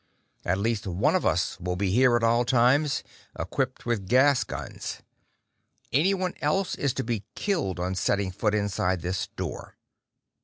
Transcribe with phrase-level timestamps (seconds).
[0.43, 3.03] At least one of us will be here at all times,
[3.37, 5.03] equipped with gas guns.
[5.93, 9.75] Anyone else is to be killed on setting foot inside this door!"